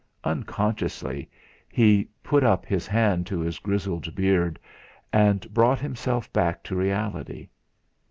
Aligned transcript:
Unconsciously 0.23 1.29
he 1.69 2.09
put 2.23 2.43
up 2.43 2.65
his 2.65 2.87
hand 2.87 3.27
to 3.27 3.39
his 3.39 3.59
grizzled 3.59 4.15
beard 4.15 4.57
and 5.13 5.53
brought 5.53 5.79
himself 5.79 6.33
back 6.33 6.63
to 6.63 6.75
reality. 6.75 7.49